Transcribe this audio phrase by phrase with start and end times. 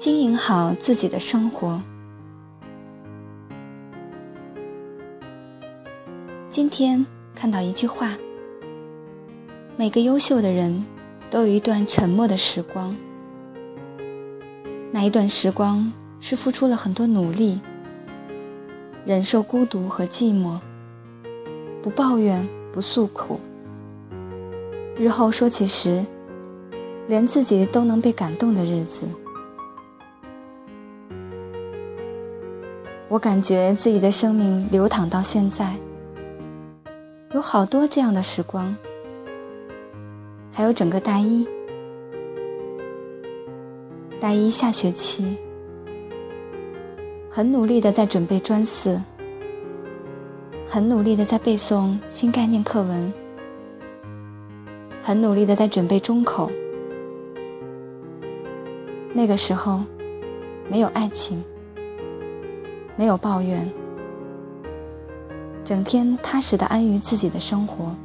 [0.00, 1.78] 经营好自己的生活。
[6.48, 7.04] 今天
[7.34, 8.16] 看到一句话：
[9.76, 10.86] 每个优秀的人
[11.30, 12.96] 都有一段沉默的时光，
[14.90, 17.60] 那一段时光是付出了很多努力，
[19.04, 20.58] 忍受孤独和寂寞，
[21.82, 23.38] 不抱怨，不诉苦。
[24.96, 26.02] 日后说起时，
[27.06, 29.06] 连自己都能被感动的日子。
[33.10, 35.74] 我感觉自己的生命流淌到现在，
[37.34, 38.72] 有好多这样的时光，
[40.52, 41.44] 还有整个大一。
[44.20, 45.36] 大一下学期，
[47.28, 49.02] 很努力的在准备专四，
[50.64, 53.12] 很努力的在背诵新概念课文。
[55.02, 56.48] 很努力的在准备中口，
[59.12, 59.80] 那个时候，
[60.70, 61.42] 没有爱情，
[63.00, 63.66] 没有抱怨，
[65.64, 67.96] 整天踏实的安于自己的生活。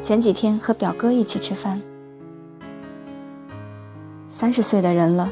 [0.00, 1.78] 前几天和表哥一起吃饭，
[4.30, 5.30] 三十岁的人了，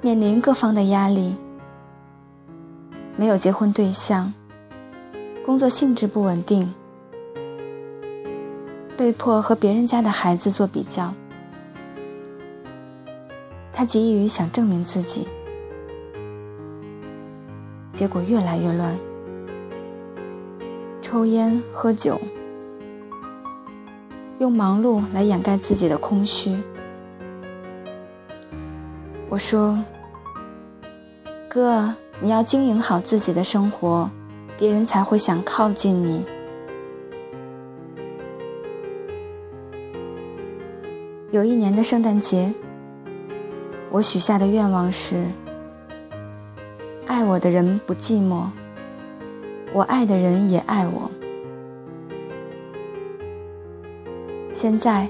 [0.00, 1.34] 面临各方的压力，
[3.16, 4.32] 没有结婚对象。
[5.44, 6.72] 工作性质不稳定，
[8.96, 11.12] 被迫和别人家的孩子做比较，
[13.78, 15.24] 他急于想证明自己，
[17.92, 18.98] 结果越来越乱，
[21.00, 22.20] 抽烟喝酒，
[24.40, 26.56] 用忙碌来掩盖自己的空虚。
[29.28, 29.78] 我说
[31.48, 34.10] ：“哥，你要经营好自己的生活。”
[34.58, 36.24] 别人才会想靠近你。
[41.30, 42.52] 有一年的圣诞节，
[43.90, 45.24] 我许下的愿望是：
[47.06, 48.46] 爱我的人不寂寞，
[49.72, 51.10] 我爱的人也爱我。
[54.52, 55.08] 现在，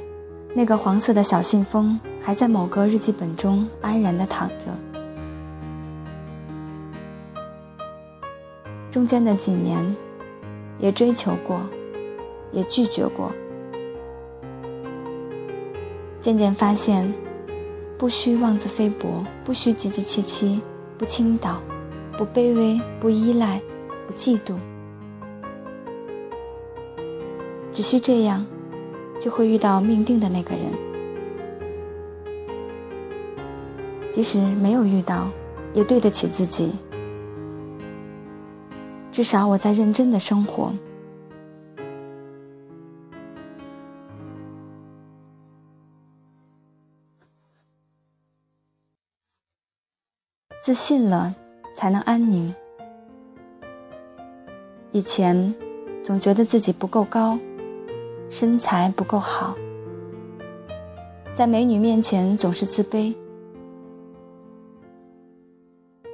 [0.54, 4.66] 那个黄色的小信封还在某个日记本中安然的躺着。
[8.90, 9.84] 中间的几年，
[10.78, 11.60] 也追求过，
[12.52, 13.32] 也拒绝过。
[16.20, 17.12] 渐渐发现，
[17.98, 20.60] 不需妄自菲薄，不需积极戚戚，
[20.96, 21.60] 不倾倒，
[22.16, 23.60] 不卑微，不依赖，
[24.06, 24.54] 不嫉妒，
[27.72, 28.46] 只需这样，
[29.20, 30.66] 就会遇到命定的那个人。
[34.12, 35.28] 即使没有遇到，
[35.74, 36.72] 也对得起自己。
[39.10, 40.72] 至少我在认真的生活。
[50.68, 51.34] 自信了，
[51.74, 52.54] 才能安宁。
[54.92, 55.54] 以前
[56.02, 57.38] 总觉得自己不够高，
[58.28, 59.56] 身材不够好，
[61.32, 63.16] 在美女面前总是自卑。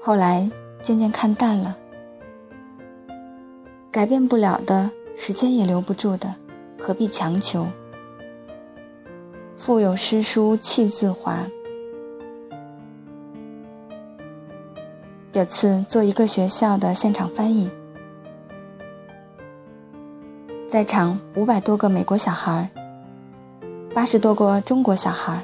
[0.01, 0.49] 后来
[0.81, 1.77] 渐渐看淡了。
[3.91, 6.33] 改变不了的，时间也留不住的，
[6.81, 7.67] 何必强求？
[9.57, 11.45] 腹有诗书气自华。
[15.35, 17.69] 有次做一个学校的现场翻译，
[20.71, 22.71] 在场五百多个美国小孩
[23.93, 25.43] 八十多个中国小孩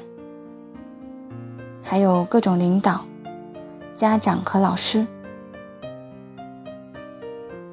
[1.83, 3.01] 还有各种领导、
[3.93, 5.05] 家长和老师。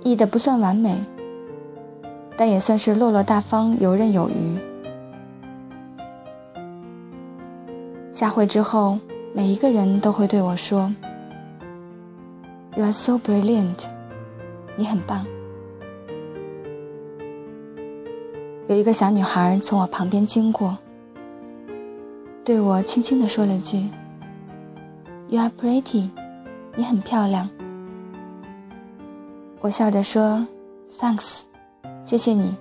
[0.03, 0.99] 译的不算完美，
[2.37, 4.59] 但也算是落落大方、游刃有余。
[8.13, 8.99] 下会之后，
[9.33, 10.93] 每一个人都会对我说
[12.79, 13.87] ：“You are so brilliant，
[14.77, 15.27] 你很棒。”
[18.69, 20.79] 有一个小女孩从我旁边经过，
[22.45, 23.89] 对我轻轻地说了句
[25.27, 26.09] ：“You are pretty，
[26.77, 27.51] 你很漂亮。”
[29.59, 30.47] 我笑着说
[31.01, 31.39] ：“Thanks，
[32.05, 32.55] 谢谢你。”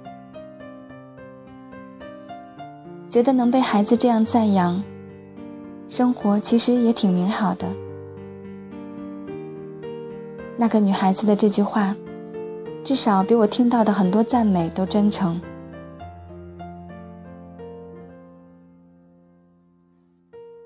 [3.08, 4.82] 觉得能被孩子这样赞扬，
[5.88, 7.68] 生活其实也挺美好的。
[10.58, 11.96] 那个女孩子的这句话，
[12.84, 15.40] 至少比我听到的很多赞美都真诚。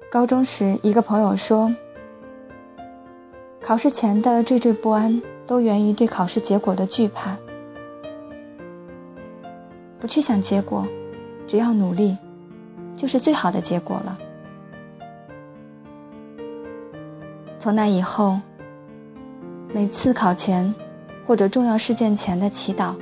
[0.09, 1.73] 高中时，一个朋友说
[3.61, 7.35] ：“考试前的惴惴不安。”都源于对考试结果的惧怕，
[9.99, 10.87] 不去想结果，
[11.45, 12.15] 只要努力，
[12.95, 14.17] 就是最好的结果了。
[17.59, 18.39] 从那以后，
[19.73, 20.73] 每次考前
[21.25, 22.93] 或者重要事件前的祈祷，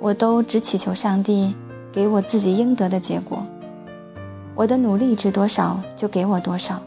[0.00, 1.54] 我都只祈求上帝
[1.92, 3.46] 给我自己应得的结果。
[4.56, 6.82] 我的努力值多少，就给我多少。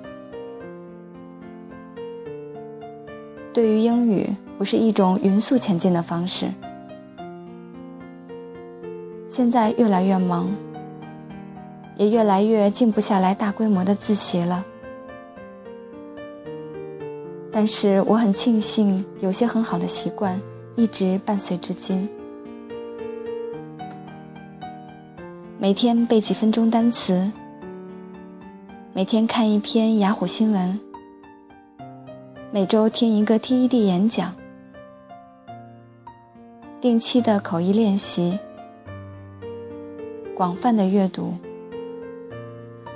[3.53, 6.49] 对于英语，不是一种匀速前进的方式。
[9.29, 10.49] 现在越来越忙，
[11.95, 14.65] 也越来越静不下来大规模的自习了。
[17.51, 20.39] 但是我很庆幸，有些很好的习惯
[20.75, 22.07] 一直伴随至今。
[25.59, 27.29] 每天背几分钟单词，
[28.93, 30.79] 每天看一篇雅虎新闻，
[32.51, 34.33] 每周听一个 TED 演讲，
[36.79, 38.39] 定期的口译练习。
[40.33, 41.33] 广泛的阅读，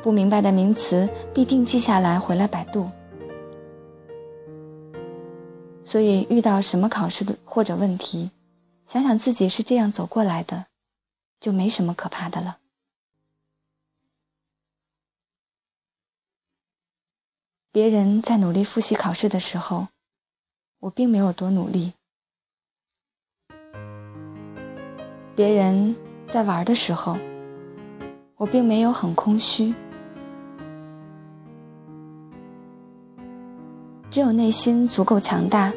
[0.02, 2.90] 不明白的名词必定记下来，回来百度。
[5.96, 8.30] 所以遇到什么考试的或者问题，
[8.86, 10.66] 想想自己是这样走过来的，
[11.40, 12.58] 就没什么可怕的了。
[17.72, 19.88] 别人在努力复习考试的时候，
[20.80, 21.94] 我并没有多努力；
[25.34, 25.96] 别人
[26.28, 27.18] 在玩的时候。
[28.36, 29.74] 我并没有很空虚，
[34.12, 35.72] 只有内心足够强大，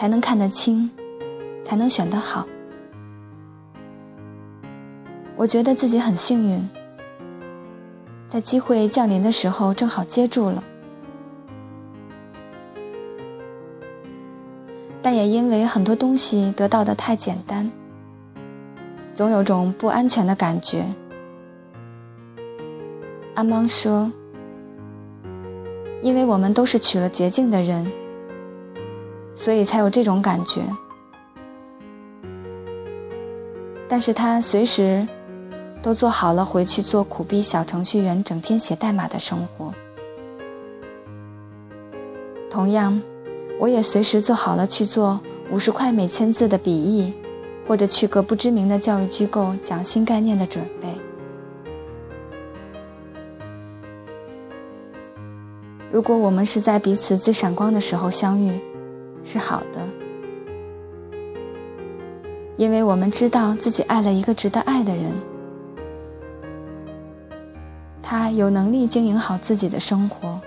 [0.00, 0.90] 才能看得清，
[1.62, 2.46] 才能选得好。
[5.36, 6.66] 我觉得自己很幸运，
[8.26, 10.64] 在机会降临的时候正好接住了，
[15.02, 17.70] 但也因为很多东西得到的太简单，
[19.12, 20.86] 总有种不安全的感觉。
[23.34, 24.10] 阿芒说
[26.00, 27.86] ：“因为我们都是取了捷径的人，
[29.34, 30.62] 所以才有这种感觉。
[33.88, 35.06] 但是他随时
[35.82, 39.74] 都做好了回去做苦逼小程序员，整天写代码的生活。
[42.48, 43.00] 同样，
[43.58, 47.12] 我也随时做好了去做五十块每千字的笔译，
[47.66, 50.88] 或者去个不知名的教育机构讲新概念的准备。”
[55.90, 58.60] 如果我们是在彼此最闪光的时候相遇，
[59.22, 59.86] 是好的，
[62.56, 65.12] 因为我们知道自己爱了一个值得爱的人，
[68.02, 70.40] 他有能力经营好自己的生活。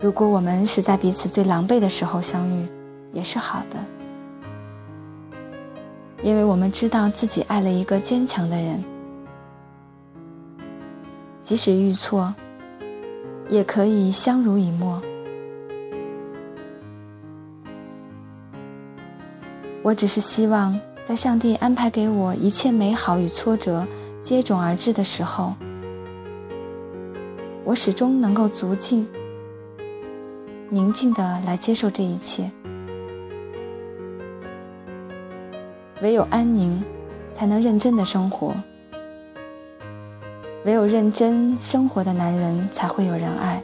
[0.00, 2.66] 如果我们是在彼此最狼狈的时候相遇，
[3.12, 3.76] 也是好的，
[6.22, 8.82] 因为我们知道自己爱了一个坚强的人。
[11.44, 12.34] 即使遇错，
[13.48, 15.00] 也可以相濡以沫。
[19.82, 23.84] 我只是希望，在上帝安排给我一切美好与挫折
[24.22, 25.52] 接踵而至的时候，
[27.64, 29.06] 我始终能够足静、
[30.70, 32.48] 宁静的来接受这一切。
[36.00, 36.80] 唯有安宁，
[37.34, 38.54] 才能认真的生活。
[40.64, 43.60] 唯有认真生活的男人，才会有人爱，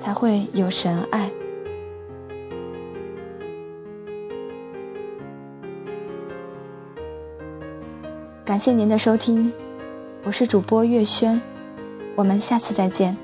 [0.00, 1.30] 才会有神爱。
[8.52, 9.50] 感谢您的收听，
[10.24, 11.40] 我是主播月轩，
[12.14, 13.16] 我们下次再见。